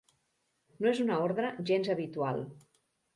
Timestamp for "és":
0.91-1.01